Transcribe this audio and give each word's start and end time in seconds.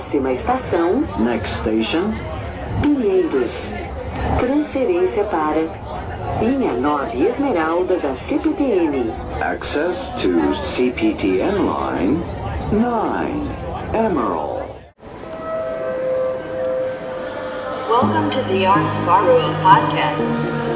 Próxima 0.00 0.32
estação. 0.32 1.06
Next 1.18 1.58
station. 1.58 2.14
Pinheiros. 2.80 3.70
Transferência 4.38 5.24
para 5.24 5.60
linha 6.40 6.72
9 6.72 7.22
Esmeralda 7.22 7.98
da 7.98 8.14
CPTM. 8.16 9.12
Access 9.42 10.10
to 10.12 10.54
CPTN 10.54 11.66
line 11.68 12.24
9 12.72 13.50
Emerald. 13.92 14.64
Welcome 17.90 18.30
to 18.30 18.42
the 18.48 18.64
Arts 18.64 18.96
Varroa 19.04 19.52
podcast. 19.62 20.69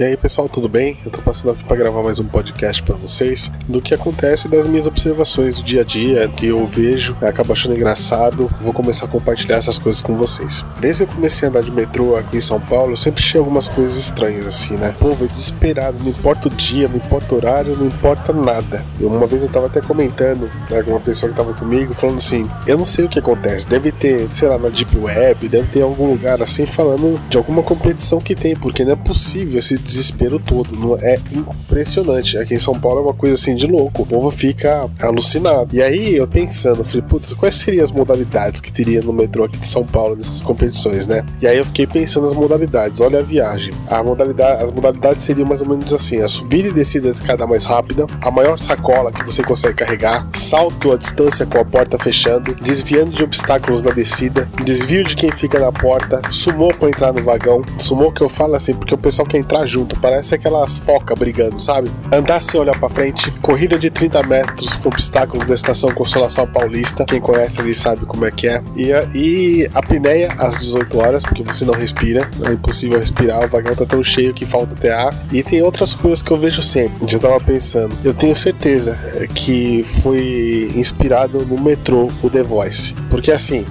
E 0.00 0.02
aí 0.02 0.16
pessoal, 0.16 0.48
tudo 0.48 0.70
bem? 0.70 0.96
Eu 1.04 1.10
tô 1.10 1.20
passando 1.20 1.52
aqui 1.52 1.64
para 1.64 1.76
gravar 1.76 2.02
mais 2.02 2.18
um 2.18 2.24
podcast 2.24 2.82
para 2.82 2.96
vocês 2.96 3.52
do 3.68 3.78
que 3.78 3.92
acontece 3.92 4.48
das 4.48 4.66
minhas 4.66 4.86
observações 4.86 5.60
do 5.60 5.62
dia 5.62 5.82
a 5.82 5.84
dia, 5.84 6.28
que 6.28 6.46
eu 6.46 6.66
vejo, 6.66 7.14
acabo 7.20 7.52
achando 7.52 7.74
engraçado. 7.74 8.50
Vou 8.58 8.72
começar 8.72 9.04
a 9.04 9.08
compartilhar 9.08 9.56
essas 9.56 9.78
coisas 9.78 10.00
com 10.00 10.16
vocês. 10.16 10.64
Desde 10.80 11.04
que 11.04 11.12
eu 11.12 11.14
comecei 11.14 11.46
a 11.46 11.50
andar 11.50 11.62
de 11.62 11.70
metrô 11.70 12.16
aqui 12.16 12.38
em 12.38 12.40
São 12.40 12.58
Paulo, 12.58 12.92
eu 12.92 12.96
sempre 12.96 13.22
tinha 13.22 13.38
algumas 13.42 13.68
coisas 13.68 13.98
estranhas 13.98 14.46
assim, 14.46 14.78
né? 14.78 14.94
Povo 14.98 15.26
é 15.26 15.28
desesperado, 15.28 15.98
não 15.98 16.08
importa 16.08 16.48
o 16.48 16.50
dia, 16.50 16.88
não 16.88 16.96
importa 16.96 17.34
o 17.34 17.36
horário, 17.36 17.76
não 17.76 17.86
importa 17.86 18.32
nada. 18.32 18.86
Uma 18.98 19.26
vez 19.26 19.42
eu 19.42 19.50
tava 19.50 19.66
até 19.66 19.82
comentando 19.82 20.50
né, 20.70 20.82
com 20.82 20.92
uma 20.92 21.00
pessoa 21.00 21.30
que 21.30 21.36
tava 21.36 21.52
comigo, 21.52 21.92
falando 21.92 22.16
assim: 22.16 22.50
eu 22.66 22.78
não 22.78 22.86
sei 22.86 23.04
o 23.04 23.08
que 23.10 23.18
acontece, 23.18 23.68
deve 23.68 23.92
ter, 23.92 24.26
sei 24.32 24.48
lá, 24.48 24.56
na 24.56 24.70
Deep 24.70 24.96
Web, 24.96 25.50
deve 25.50 25.68
ter 25.68 25.82
algum 25.82 26.08
lugar 26.08 26.40
assim 26.40 26.64
falando 26.64 27.20
de 27.28 27.36
alguma 27.36 27.62
competição 27.62 28.18
que 28.18 28.34
tem, 28.34 28.56
porque 28.56 28.86
não 28.86 28.92
é 28.92 28.96
possível 28.96 29.58
esse 29.58 29.81
desespero 29.82 30.38
todo. 30.38 30.96
É 31.00 31.18
impressionante. 31.32 32.38
Aqui 32.38 32.54
em 32.54 32.58
São 32.58 32.78
Paulo 32.78 33.00
é 33.00 33.02
uma 33.02 33.14
coisa 33.14 33.34
assim 33.34 33.54
de 33.54 33.66
louco. 33.66 34.02
O 34.02 34.06
povo 34.06 34.30
fica 34.30 34.88
alucinado. 35.00 35.68
E 35.72 35.82
aí 35.82 36.16
eu 36.16 36.26
pensando, 36.26 36.84
falei, 36.84 37.02
putz, 37.02 37.34
quais 37.34 37.54
seriam 37.54 37.82
as 37.82 37.90
modalidades 37.90 38.60
que 38.60 38.72
teria 38.72 39.02
no 39.02 39.12
metrô 39.12 39.44
aqui 39.44 39.58
de 39.58 39.66
São 39.66 39.84
Paulo 39.84 40.16
nessas 40.16 40.42
competições, 40.42 41.06
né? 41.06 41.24
E 41.40 41.46
aí 41.46 41.58
eu 41.58 41.64
fiquei 41.64 41.86
pensando 41.86 42.24
nas 42.24 42.32
modalidades. 42.32 43.00
Olha 43.00 43.20
a 43.20 43.22
viagem. 43.22 43.74
A 43.88 44.02
modalidade, 44.02 44.62
as 44.62 44.70
modalidades 44.70 45.22
seriam 45.22 45.46
mais 45.46 45.60
ou 45.60 45.68
menos 45.68 45.92
assim: 45.92 46.20
a 46.20 46.28
subida 46.28 46.68
e 46.68 46.72
descida 46.72 47.04
da 47.04 47.10
escada 47.10 47.46
mais 47.46 47.64
rápida, 47.64 48.06
a 48.20 48.30
maior 48.30 48.56
sacola 48.58 49.12
que 49.12 49.24
você 49.24 49.42
consegue 49.42 49.74
carregar, 49.74 50.28
salto 50.34 50.92
à 50.92 50.96
distância 50.96 51.46
com 51.46 51.58
a 51.58 51.64
porta 51.64 51.98
fechando, 51.98 52.54
desviando 52.54 53.10
de 53.10 53.24
obstáculos 53.24 53.82
na 53.82 53.90
descida, 53.90 54.48
desvio 54.64 55.04
de 55.04 55.16
quem 55.16 55.30
fica 55.30 55.58
na 55.58 55.72
porta, 55.72 56.20
sumou 56.30 56.72
para 56.74 56.88
entrar 56.88 57.12
no 57.12 57.22
vagão. 57.22 57.62
Sumou 57.78 58.12
que 58.12 58.22
eu 58.22 58.28
falo 58.28 58.54
assim, 58.54 58.74
porque 58.74 58.94
o 58.94 58.98
pessoal 58.98 59.26
quer 59.26 59.38
entrar 59.38 59.66
junto, 59.72 59.98
parece 59.98 60.34
aquelas 60.34 60.78
focas 60.78 61.18
brigando, 61.18 61.58
sabe? 61.60 61.90
Andar 62.12 62.40
sem 62.40 62.60
olhar 62.60 62.78
para 62.78 62.88
frente, 62.88 63.30
corrida 63.40 63.78
de 63.78 63.90
30 63.90 64.22
metros 64.24 64.76
com 64.76 64.88
obstáculos 64.88 65.46
da 65.46 65.54
estação 65.54 65.90
Consolação 65.94 66.46
Paulista, 66.46 67.04
quem 67.06 67.20
conhece 67.20 67.60
ali 67.60 67.74
sabe 67.74 68.04
como 68.04 68.26
é 68.26 68.30
que 68.30 68.48
é. 68.48 68.62
E 68.76 68.92
a, 68.92 69.02
e 69.14 69.70
a 69.74 69.78
apneia 69.78 70.28
às 70.38 70.58
18 70.58 70.98
horas, 70.98 71.22
porque 71.24 71.42
você 71.42 71.64
não 71.64 71.74
respira, 71.74 72.28
é 72.46 72.52
impossível 72.52 72.98
respirar, 72.98 73.44
o 73.44 73.48
vagão 73.48 73.74
tá 73.74 73.86
tão 73.86 74.02
cheio 74.02 74.34
que 74.34 74.44
falta 74.44 74.74
até 74.74 74.92
ar. 74.92 75.14
E 75.32 75.42
tem 75.42 75.62
outras 75.62 75.94
coisas 75.94 76.22
que 76.22 76.30
eu 76.30 76.36
vejo 76.36 76.62
sempre. 76.62 77.08
Já 77.10 77.18
tava 77.18 77.40
pensando, 77.40 77.96
eu 78.04 78.12
tenho 78.12 78.36
certeza 78.36 78.98
que 79.34 79.82
foi 79.82 80.70
inspirado 80.74 81.44
no 81.46 81.60
metrô 81.60 82.10
o 82.22 82.28
The 82.28 82.42
Voice, 82.42 82.94
porque 83.08 83.32
assim 83.32 83.64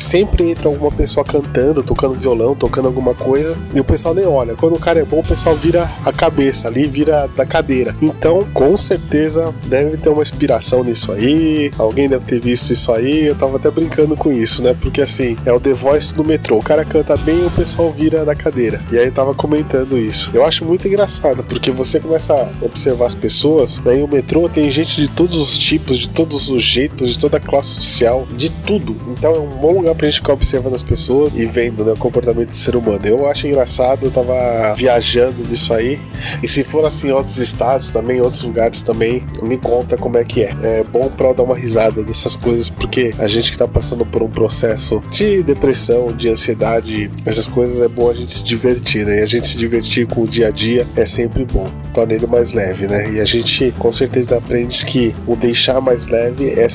sempre 0.00 0.50
entra 0.50 0.68
alguma 0.68 0.90
pessoa 0.90 1.24
cantando, 1.24 1.82
tocando 1.82 2.14
violão, 2.14 2.54
tocando 2.54 2.86
alguma 2.86 3.14
coisa, 3.14 3.56
e 3.74 3.80
o 3.80 3.84
pessoal 3.84 4.14
nem 4.14 4.26
olha. 4.26 4.54
Quando 4.54 4.76
o 4.76 4.80
cara 4.80 5.00
é 5.00 5.04
bom, 5.04 5.20
o 5.20 5.26
pessoal 5.26 5.54
vira 5.54 5.90
a 6.04 6.12
cabeça 6.12 6.68
ali, 6.68 6.86
vira 6.86 7.28
da 7.36 7.46
cadeira. 7.46 7.94
Então, 8.00 8.46
com 8.52 8.76
certeza, 8.76 9.52
deve 9.66 9.96
ter 9.96 10.08
uma 10.08 10.22
inspiração 10.22 10.82
nisso 10.84 11.12
aí. 11.12 11.70
Alguém 11.78 12.08
deve 12.08 12.24
ter 12.24 12.40
visto 12.40 12.72
isso 12.72 12.92
aí. 12.92 13.26
Eu 13.26 13.34
tava 13.34 13.56
até 13.56 13.70
brincando 13.70 14.16
com 14.16 14.32
isso, 14.32 14.62
né? 14.62 14.76
Porque 14.80 15.00
assim, 15.00 15.36
é 15.44 15.52
o 15.52 15.60
The 15.60 15.72
Voice 15.72 16.14
do 16.14 16.24
metrô. 16.24 16.58
O 16.58 16.62
cara 16.62 16.84
canta 16.84 17.16
bem 17.16 17.42
e 17.42 17.46
o 17.46 17.50
pessoal 17.50 17.92
vira 17.92 18.24
da 18.24 18.34
cadeira. 18.34 18.80
E 18.90 18.98
aí 18.98 19.06
eu 19.06 19.12
tava 19.12 19.34
comentando 19.34 19.98
isso. 19.98 20.30
Eu 20.32 20.44
acho 20.44 20.64
muito 20.64 20.86
engraçado, 20.86 21.42
porque 21.44 21.70
você 21.70 22.00
começa 22.00 22.34
a 22.34 22.64
observar 22.64 23.06
as 23.06 23.14
pessoas, 23.14 23.78
daí 23.78 24.02
o 24.02 24.08
metrô 24.08 24.48
tem 24.48 24.70
gente 24.70 25.00
de 25.00 25.08
todos 25.08 25.36
os 25.36 25.58
tipos, 25.58 25.98
de 25.98 26.08
todos 26.08 26.48
os 26.50 26.62
jeitos, 26.62 27.10
de 27.10 27.18
toda 27.18 27.36
a 27.36 27.40
classe 27.40 27.70
social, 27.70 28.26
de 28.36 28.50
tudo. 28.50 28.96
Então 29.08 29.34
é 29.34 29.38
um 29.38 29.48
bom 29.48 29.72
lugar 29.72 29.89
pra 29.94 30.06
gente 30.06 30.20
ficar 30.20 30.32
observando 30.32 30.74
as 30.74 30.82
pessoas 30.82 31.32
e 31.34 31.44
vendo 31.44 31.84
né, 31.84 31.92
o 31.92 31.96
comportamento 31.96 32.48
do 32.48 32.54
ser 32.54 32.76
humano. 32.76 33.00
Eu 33.04 33.26
acho 33.28 33.46
engraçado, 33.46 34.06
eu 34.06 34.10
tava 34.10 34.74
viajando 34.74 35.44
nisso 35.44 35.72
aí. 35.72 36.00
E 36.42 36.48
se 36.48 36.64
for 36.64 36.84
assim 36.84 37.08
em 37.08 37.12
outros 37.12 37.38
estados 37.38 37.90
também, 37.90 38.20
outros 38.20 38.42
lugares 38.42 38.82
também, 38.82 39.24
me 39.42 39.56
conta 39.56 39.96
como 39.96 40.18
é 40.18 40.24
que 40.24 40.42
é. 40.42 40.54
É 40.62 40.84
bom 40.84 41.08
pra 41.08 41.32
dar 41.32 41.42
uma 41.42 41.56
risada 41.56 42.02
dessas 42.02 42.36
coisas, 42.36 42.68
porque 42.68 43.14
a 43.18 43.26
gente 43.26 43.50
que 43.50 43.58
tá 43.58 43.68
passando 43.68 44.04
por 44.04 44.22
um 44.22 44.30
processo 44.30 45.02
de 45.10 45.42
depressão, 45.42 46.08
de 46.08 46.28
ansiedade, 46.28 47.10
essas 47.24 47.46
coisas 47.46 47.80
é 47.80 47.88
bom 47.88 48.10
a 48.10 48.14
gente 48.14 48.32
se 48.32 48.44
divertir, 48.44 49.04
né? 49.04 49.20
E 49.20 49.22
a 49.22 49.26
gente 49.26 49.46
se 49.46 49.56
divertir 49.56 50.06
com 50.06 50.22
o 50.22 50.28
dia 50.28 50.48
a 50.48 50.50
dia 50.50 50.86
é 50.96 51.04
sempre 51.04 51.44
bom. 51.44 51.70
Torna 51.92 52.14
ele 52.14 52.26
mais 52.26 52.52
leve, 52.52 52.86
né? 52.86 53.12
E 53.12 53.20
a 53.20 53.24
gente 53.24 53.72
com 53.78 53.90
certeza 53.90 54.38
aprende 54.38 54.84
que 54.84 55.14
o 55.26 55.34
deixar 55.34 55.80
mais 55.80 56.06
leve 56.06 56.50
é 56.50 56.66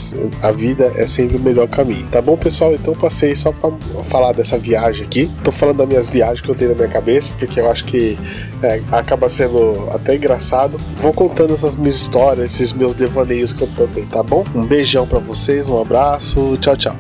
a 0.42 0.52
vida 0.52 0.92
é 0.96 1.08
sempre 1.08 1.38
o 1.38 1.40
melhor 1.40 1.68
caminho. 1.68 2.06
Tá 2.08 2.22
bom, 2.22 2.38
pessoal? 2.38 2.74
Então 2.74 2.94
passei 3.06 3.36
só 3.36 3.52
pra 3.52 3.70
falar 4.06 4.32
dessa 4.32 4.58
viagem 4.58 5.06
aqui. 5.06 5.32
Tô 5.44 5.52
falando 5.52 5.78
das 5.78 5.88
minhas 5.88 6.10
viagens 6.10 6.42
que 6.42 6.50
eu 6.50 6.56
tenho 6.56 6.72
na 6.72 6.76
minha 6.76 6.88
cabeça, 6.88 7.32
porque 7.38 7.60
eu 7.60 7.70
acho 7.70 7.86
que 7.86 8.18
é, 8.64 8.82
acaba 8.92 9.30
sendo 9.30 9.88
até 9.92 10.16
engraçado. 10.16 10.80
Vou 10.98 11.14
contando 11.14 11.54
essas 11.54 11.76
minhas 11.76 11.94
histórias, 11.94 12.52
esses 12.52 12.74
meus 12.74 12.96
devaneios 12.96 13.54
que 13.54 13.62
eu 13.62 13.68
também, 13.68 14.08
tá 14.08 14.24
bom? 14.24 14.44
Um 14.56 14.66
beijão 14.66 15.06
para 15.06 15.20
vocês, 15.20 15.70
um 15.70 15.80
abraço, 15.80 16.58
tchau, 16.58 16.76
tchau. 16.76 16.96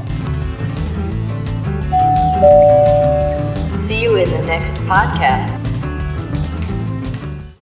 See 3.73 4.03
you 4.03 4.17
in 4.19 4.29
the 4.29 4.41
next 4.43 4.77
podcast. 4.85 5.64